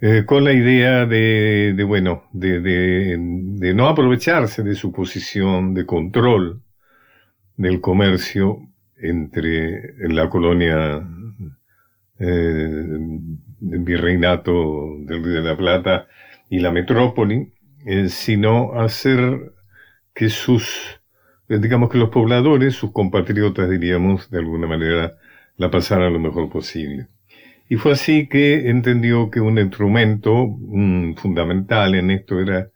[0.00, 5.74] eh, con la idea de, de bueno, de, de, de, no aprovecharse de su posición
[5.74, 6.62] de control
[7.56, 8.58] del comercio
[8.96, 11.06] entre la colonia
[12.18, 12.26] eh,
[13.60, 16.08] del virreinato del Río de la Plata
[16.50, 17.52] y la metrópoli,
[17.86, 19.52] eh, sino hacer
[20.14, 20.97] que sus,
[21.48, 25.16] digamos que los pobladores, sus compatriotas, diríamos, de alguna manera,
[25.56, 27.08] la pasaran lo mejor posible.
[27.68, 32.70] Y fue así que entendió que un instrumento mm, fundamental en esto era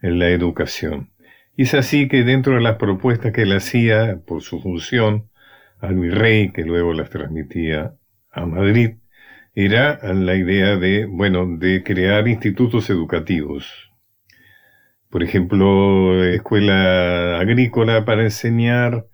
[0.00, 1.10] la educación.
[1.56, 5.28] Y es así que dentro de las propuestas que él hacía por su función
[5.80, 7.94] al virrey, que luego las transmitía
[8.30, 8.96] a Madrid,
[9.54, 13.91] era la idea de, bueno, de crear institutos educativos.
[15.12, 19.04] Por ejemplo, escuela agrícola para enseñar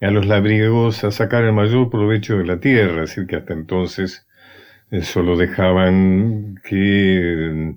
[0.00, 3.54] a los labriegos a sacar el mayor provecho de la tierra, es decir, que hasta
[3.54, 4.28] entonces
[5.02, 7.74] solo dejaban que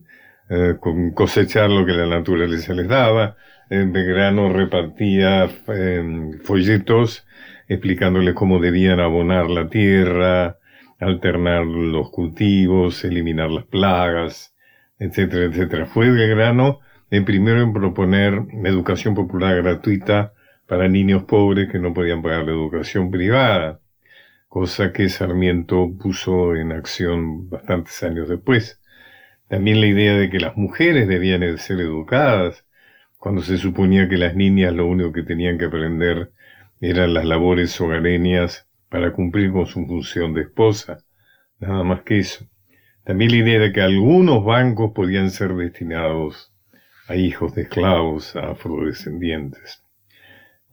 [0.52, 0.76] eh,
[1.16, 3.38] cosechar lo que la naturaleza les daba.
[3.72, 7.26] Belgrano repartía eh, folletos
[7.68, 10.60] explicándoles cómo debían abonar la tierra,
[11.00, 14.54] alternar los cultivos, eliminar las plagas,
[15.00, 15.88] etcétera, etcétera.
[15.88, 16.83] Fue Belgrano
[17.16, 20.34] el primero en proponer educación popular gratuita
[20.68, 23.80] para niños pobres que no podían pagar la educación privada
[24.54, 28.80] cosa que Sarmiento puso en acción bastantes años después.
[29.48, 32.64] También la idea de que las mujeres debían ser educadas,
[33.18, 36.34] cuando se suponía que las niñas lo único que tenían que aprender
[36.82, 41.00] eran las labores hogareñas para cumplir con su función de esposa,
[41.58, 42.46] nada más que eso.
[43.06, 46.53] También la idea de que algunos bancos podían ser destinados
[47.08, 49.84] a hijos de esclavos, a afrodescendientes.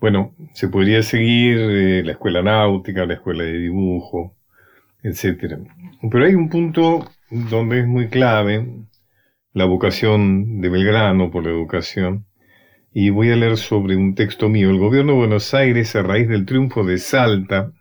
[0.01, 4.35] Bueno, se podría seguir eh, la escuela náutica, la escuela de dibujo,
[5.03, 5.59] etc.
[6.11, 8.67] Pero hay un punto donde es muy clave
[9.53, 12.27] la vocación de Belgrano por la educación,
[12.93, 14.71] y voy a leer sobre un texto mío.
[14.71, 17.73] El gobierno de Buenos Aires, a raíz del triunfo de Salta,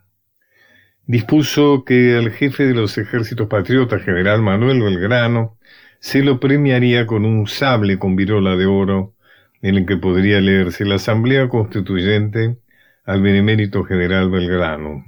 [1.06, 5.58] dispuso que al jefe de los ejércitos patriotas, general Manuel Belgrano,
[6.00, 9.14] se lo premiaría con un sable con virola de oro
[9.60, 12.56] en el que podría leerse la Asamblea Constituyente
[13.04, 15.04] al Benemérito General Belgrano.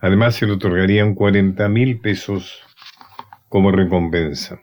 [0.00, 2.60] Además se le otorgarían 40 mil pesos
[3.48, 4.60] como recompensa.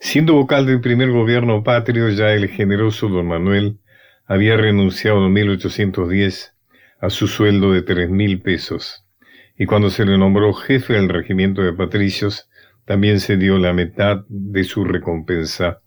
[0.00, 3.78] Siendo vocal del primer gobierno patrio, ya el generoso don Manuel
[4.26, 6.56] había renunciado en 1810
[7.00, 9.06] a su sueldo de tres mil pesos,
[9.56, 12.49] y cuando se le nombró jefe del regimiento de patricios,
[12.90, 15.80] también se dio la mitad de su recompensa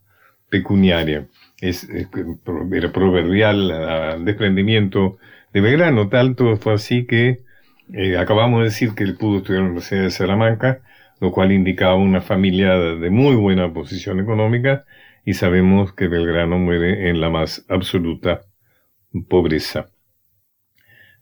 [0.49, 1.28] pecuniaria.
[1.60, 5.18] Es, era proverbial el desprendimiento
[5.51, 7.41] de Belgrano, tanto fue así que
[7.93, 10.82] eh, acabamos de decir que él pudo estudiar en la Universidad de Salamanca,
[11.20, 14.86] lo cual indicaba una familia de muy buena posición económica,
[15.26, 18.43] y sabemos que Belgrano muere en la más absoluta
[19.28, 19.88] pobreza.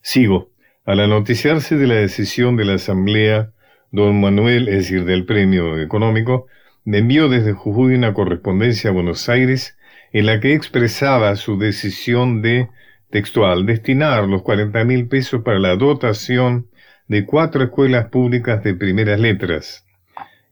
[0.02, 0.52] Sigo.
[0.86, 3.52] Al anoticiarse de la decisión de la Asamblea,
[3.92, 6.48] don Manuel, es decir, del premio económico,
[6.86, 9.78] me envió desde Jujuy una correspondencia a Buenos Aires
[10.14, 12.70] en la que expresaba su decisión de,
[13.10, 16.68] textual, destinar los 40 mil pesos para la dotación
[17.08, 19.86] de cuatro escuelas públicas de primeras letras,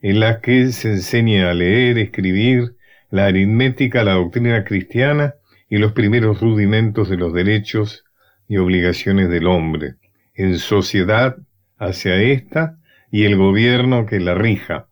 [0.01, 2.75] en las que se enseña a leer, escribir,
[3.09, 5.35] la aritmética, la doctrina cristiana
[5.69, 8.03] y los primeros rudimentos de los derechos
[8.47, 9.95] y obligaciones del hombre,
[10.35, 11.37] en sociedad
[11.77, 12.78] hacia ésta
[13.11, 14.87] y el gobierno que la rija.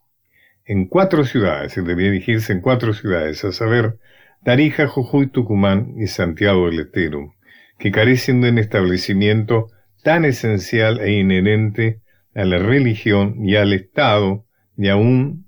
[0.65, 3.97] En cuatro ciudades, se debía dirigirse en cuatro ciudades, a saber,
[4.43, 7.34] Tarija, Jujuy, Tucumán y Santiago del Estero,
[7.78, 9.68] que carecen de un establecimiento
[10.03, 12.01] tan esencial e inherente
[12.36, 14.45] a la religión y al Estado,
[14.76, 15.47] ni aún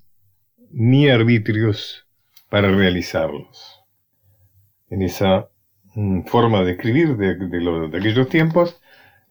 [0.71, 2.07] ni arbitrios
[2.49, 3.81] para realizarlos.
[4.89, 5.49] En esa
[5.95, 8.81] mm, forma de escribir de, de, aquellos tiempos,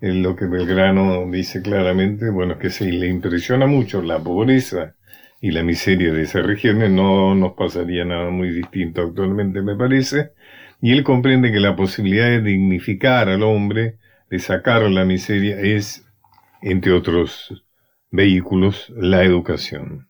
[0.01, 4.94] lo que Belgrano dice claramente, bueno, es que se le impresiona mucho la pobreza
[5.40, 10.32] y la miseria de esas regiones, no nos pasaría nada muy distinto actualmente, me parece,
[10.80, 13.99] y él comprende que la posibilidad de dignificar al hombre,
[14.30, 16.05] de sacar la miseria, es,
[16.62, 17.64] entre otros
[18.11, 20.09] vehículos, la educación.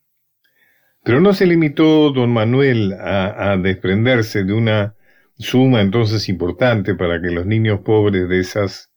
[1.05, 4.95] Pero no se limitó don Manuel a, desprenderse de una
[5.39, 8.88] suma entonces importante para que los niños pobres de esas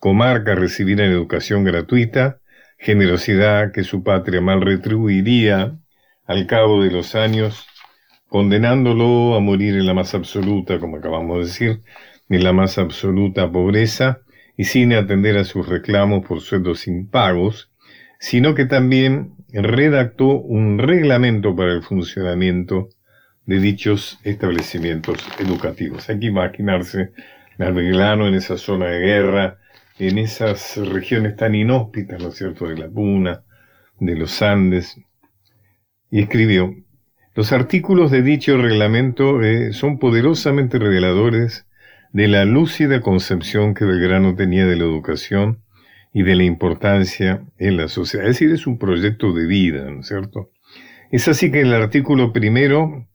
[0.00, 2.40] comarcas recibieran educación gratuita,
[2.78, 5.76] generosidad que su patria mal retribuiría
[6.26, 7.66] al cabo de los años,
[8.28, 11.82] condenándolo a morir en la más absoluta, como acabamos de decir,
[12.28, 14.20] en la más absoluta pobreza,
[14.56, 17.70] y sin atender a sus reclamos por sueldos impagos,
[18.18, 22.88] sino que también redactó un reglamento para el funcionamiento
[23.46, 26.08] de dichos establecimientos educativos.
[26.10, 27.12] Hay que imaginarse
[27.56, 29.58] Belgrano en esa zona de guerra,
[29.98, 33.42] en esas regiones tan inhóspitas, ¿no es cierto?, de la Puna,
[33.98, 34.96] de los Andes,
[36.10, 36.74] y escribió,
[37.34, 41.66] los artículos de dicho reglamento eh, son poderosamente reveladores
[42.12, 45.62] de la lúcida concepción que Belgrano tenía de la educación
[46.12, 48.26] y de la importancia en la sociedad.
[48.26, 50.50] Es decir, es un proyecto de vida, ¿no es cierto?
[51.10, 53.06] Es así que el artículo primero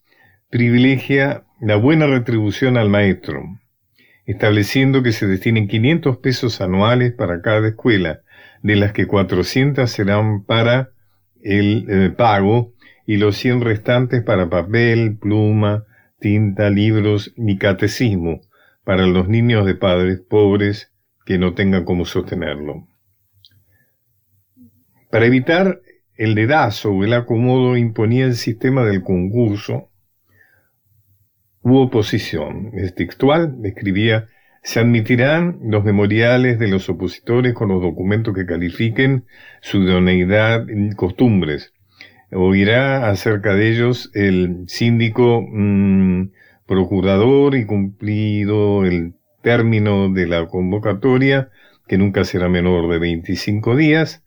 [0.50, 3.44] privilegia la buena retribución al maestro,
[4.26, 8.22] estableciendo que se destinen 500 pesos anuales para cada escuela,
[8.62, 10.92] de las que 400 serán para
[11.42, 12.74] el eh, pago
[13.06, 15.84] y los 100 restantes para papel, pluma,
[16.20, 18.42] tinta, libros y catecismo
[18.86, 20.92] para los niños de padres pobres
[21.26, 22.88] que no tengan cómo sostenerlo.
[25.10, 25.82] Para evitar
[26.16, 29.90] el dedazo o el acomodo imponía el sistema del concurso
[31.64, 32.72] u oposición.
[32.74, 34.28] Es textual, escribía,
[34.62, 39.26] se admitirán los memoriales de los opositores con los documentos que califiquen
[39.62, 41.74] su idoneidad y costumbres.
[42.32, 46.32] Oirá acerca de ellos el síndico mm,
[46.66, 51.50] procurador y cumplido el término de la convocatoria,
[51.88, 54.24] que nunca será menor de 25 días,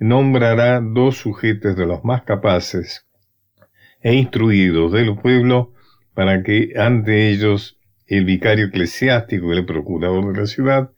[0.00, 3.06] nombrará dos sujetos de los más capaces
[4.00, 5.73] e instruidos del pueblo
[6.14, 10.90] para que ante ellos el vicario eclesiástico y el procurador de la ciudad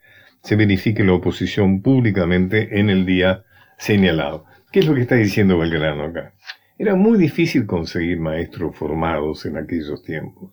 [0.43, 3.45] se verifique la oposición públicamente en el día
[3.79, 4.45] señalado.
[4.71, 6.35] ¿Qué es lo que está diciendo Belgrano acá?
[6.79, 10.53] Era muy difícil conseguir maestros formados en aquellos tiempos.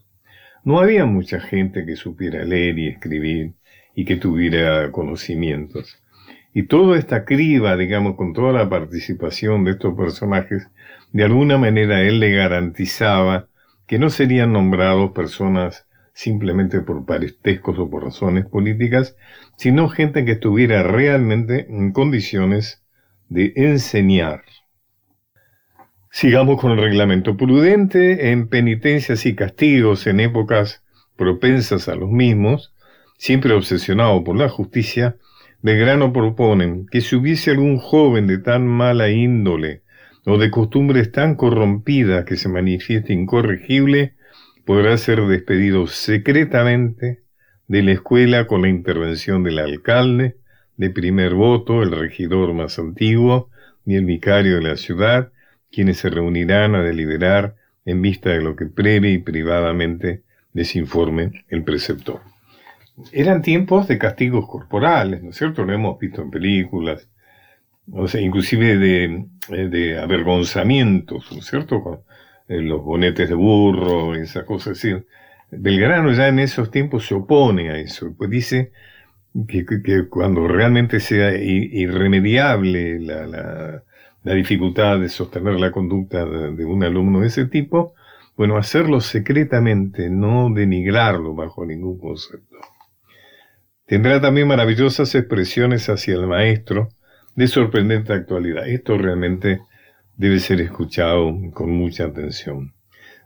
[0.63, 3.53] No había mucha gente que supiera leer y escribir
[3.93, 6.01] y que tuviera conocimientos.
[6.53, 10.69] Y toda esta criba, digamos, con toda la participación de estos personajes,
[11.11, 13.47] de alguna manera él le garantizaba
[13.87, 19.15] que no serían nombrados personas simplemente por parentescos o por razones políticas,
[19.57, 22.83] sino gente que estuviera realmente en condiciones
[23.29, 24.43] de enseñar.
[26.11, 30.83] Sigamos con el reglamento prudente en penitencias y castigos en épocas
[31.15, 32.73] propensas a los mismos,
[33.17, 35.17] siempre obsesionado por la justicia,
[35.63, 39.82] Belgrano proponen que si hubiese algún joven de tan mala índole
[40.25, 44.13] o de costumbres tan corrompidas que se manifieste incorregible,
[44.65, 47.23] podrá ser despedido secretamente
[47.67, 50.37] de la escuela con la intervención del alcalde,
[50.77, 53.49] de primer voto, el regidor más antiguo
[53.85, 55.31] y el vicario de la ciudad,
[55.71, 57.55] quienes se reunirán a deliberar
[57.85, 62.21] en vista de lo que previa y privadamente les informe el preceptor.
[63.11, 65.65] Eran tiempos de castigos corporales, ¿no es cierto?
[65.65, 67.07] Lo hemos visto en películas,
[67.87, 71.81] inclusive de, eh, de avergonzamientos, ¿no es cierto?
[71.81, 71.99] Con
[72.47, 74.93] eh, los bonetes de burro, esas cosas así.
[75.51, 78.71] Belgrano ya en esos tiempos se opone a eso, pues dice
[79.47, 83.83] que, cuando realmente sea irremediable la,
[84.23, 87.93] dificultad de sostener la conducta de, un alumno de ese tipo,
[88.35, 92.57] bueno, hacerlo secretamente, no denigrarlo bajo ningún concepto.
[93.85, 96.89] Tendrá también maravillosas expresiones hacia el maestro
[97.35, 98.67] de sorprendente actualidad.
[98.67, 99.61] Esto realmente
[100.17, 102.73] debe ser escuchado con mucha atención.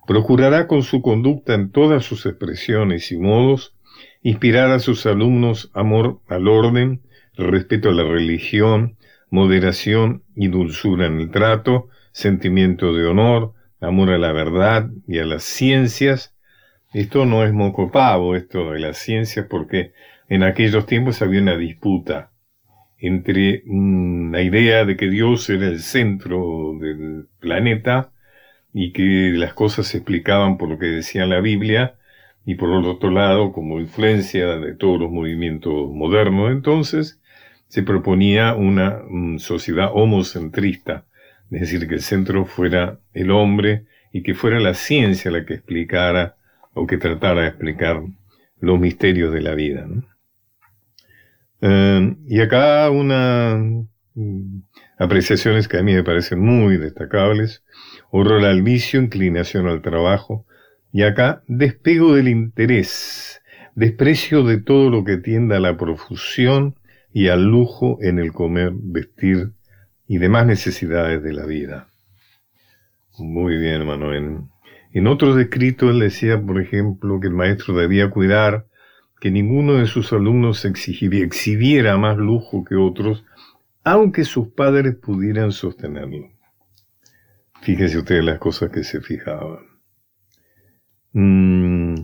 [0.08, 3.76] Procurará con su conducta en todas sus expresiones y modos
[4.24, 7.02] inspirar a sus alumnos amor al orden,
[7.36, 8.98] respeto a la religión,
[9.30, 15.26] moderación y dulzura en el trato, sentimiento de honor, amor a la verdad y a
[15.26, 16.34] las ciencias.
[16.94, 19.92] Esto no es moco pavo, esto de las ciencias, porque
[20.30, 22.32] en aquellos tiempos había una disputa
[23.00, 28.12] entre la idea de que Dios era el centro del planeta
[28.74, 31.96] y que las cosas se explicaban por lo que decía la Biblia,
[32.48, 37.20] y por otro lado, como influencia de todos los movimientos modernos entonces,
[37.68, 39.02] se proponía una
[39.38, 41.04] sociedad homocentrista,
[41.52, 43.84] es decir, que el centro fuera el hombre
[44.14, 46.38] y que fuera la ciencia la que explicara
[46.74, 48.02] o que tratara de explicar
[48.62, 49.86] los misterios de la vida.
[51.62, 53.60] Eh, y acá unas
[54.14, 54.60] mm,
[54.98, 57.64] apreciaciones que a mí me parecen muy destacables.
[58.12, 60.46] Horror al vicio, inclinación al trabajo.
[60.92, 63.42] Y acá despego del interés,
[63.76, 66.76] desprecio de todo lo que tienda a la profusión
[67.12, 69.52] y al lujo en el comer, vestir
[70.08, 71.88] y demás necesidades de la vida.
[73.18, 73.82] Muy bien.
[73.82, 74.50] En,
[74.94, 78.67] en otros escritos él decía, por ejemplo, que el maestro debía cuidar
[79.20, 83.24] que ninguno de sus alumnos exhibiera más lujo que otros,
[83.84, 86.30] aunque sus padres pudieran sostenerlo.
[87.62, 89.60] Fíjense ustedes las cosas que se fijaban.
[91.14, 91.96] Mm,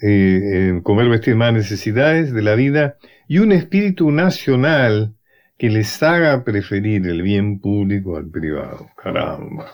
[0.00, 2.96] eh, comer, vestir más necesidades de la vida
[3.26, 5.16] y un espíritu nacional
[5.58, 8.88] que les haga preferir el bien público al privado.
[8.96, 9.66] Caramba.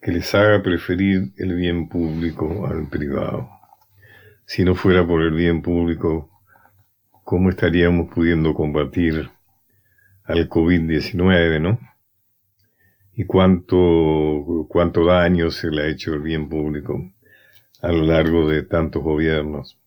[0.00, 3.53] Que les haga preferir el bien público al privado.
[4.46, 6.30] Si no fuera por el bien público,
[7.24, 9.30] ¿cómo estaríamos pudiendo combatir
[10.24, 11.78] al COVID-19, no?
[13.14, 17.10] Y cuánto, cuánto daño se le ha hecho el bien público
[17.80, 19.78] a lo largo de tantos gobiernos.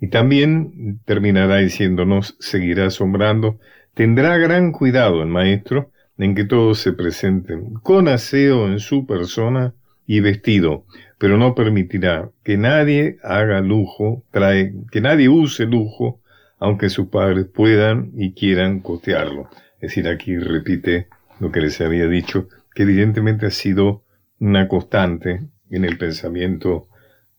[0.00, 3.58] Y también terminará diciéndonos, seguirá asombrando,
[3.94, 9.74] tendrá gran cuidado el maestro en que todos se presenten con aseo en su persona
[10.06, 10.84] y vestido,
[11.18, 16.20] pero no permitirá que nadie haga lujo, trae, que nadie use lujo,
[16.58, 19.50] aunque sus padres puedan y quieran costearlo.
[19.74, 21.08] Es decir, aquí repite
[21.40, 24.04] lo que les había dicho, que evidentemente ha sido
[24.38, 25.40] una constante
[25.70, 26.88] en el pensamiento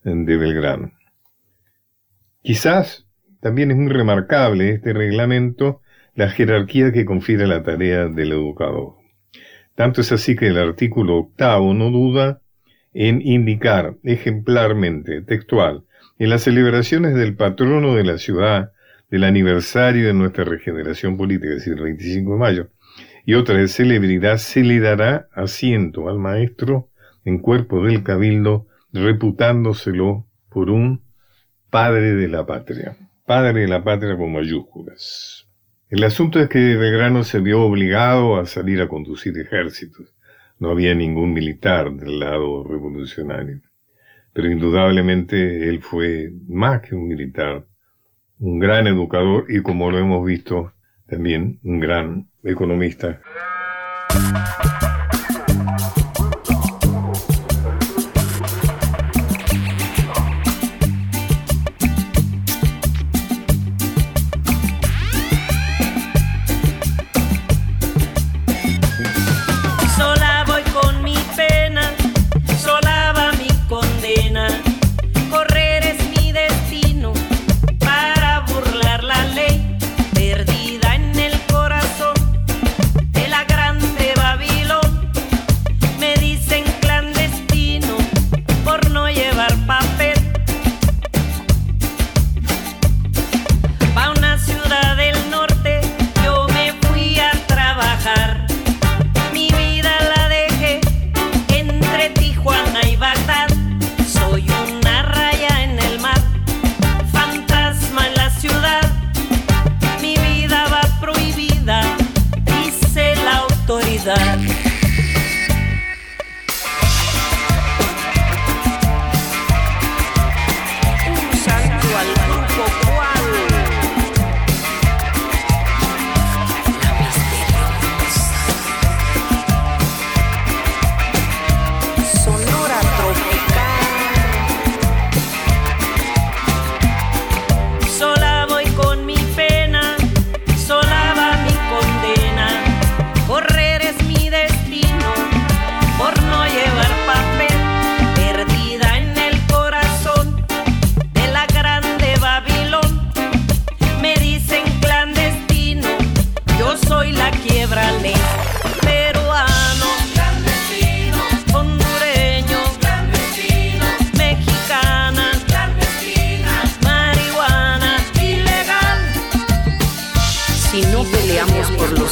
[0.04, 0.92] de Belgrano.
[2.42, 3.06] Quizás
[3.40, 5.80] también es muy remarcable este reglamento
[6.14, 8.94] la jerarquía que confiere la tarea del educador.
[9.74, 12.39] Tanto es así que el artículo octavo no duda
[12.92, 15.84] en indicar ejemplarmente, textual,
[16.18, 18.72] en las celebraciones del patrono de la ciudad,
[19.10, 22.68] del aniversario de nuestra regeneración política, es decir, el 25 de mayo,
[23.24, 26.88] y otra de celebridad, se le dará asiento al maestro
[27.24, 31.02] en cuerpo del cabildo, reputándoselo por un
[31.70, 32.96] padre de la patria.
[33.24, 35.46] Padre de la patria con mayúsculas.
[35.88, 40.12] El asunto es que Belgrano se vio obligado a salir a conducir ejércitos
[40.60, 43.62] no había ningún militar del lado revolucionario.
[44.32, 47.66] Pero indudablemente él fue más que un militar,
[48.38, 50.72] un gran educador y como lo hemos visto
[51.08, 53.20] también un gran economista.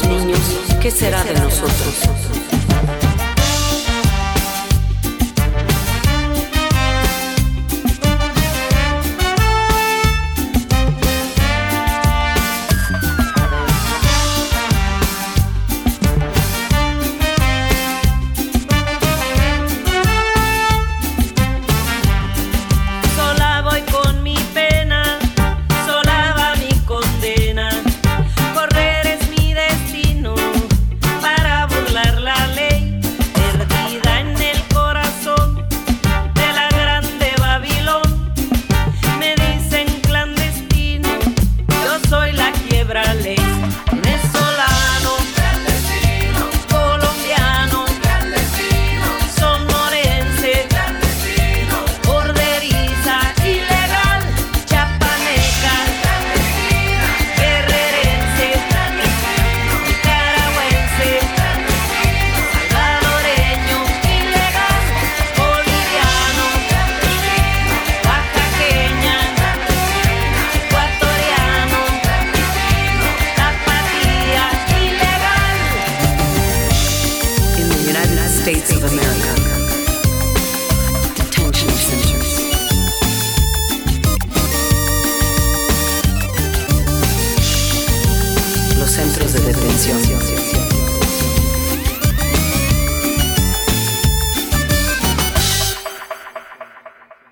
[0.06, 0.40] Niños,
[0.80, 2.37] ¿qué será de nosotros?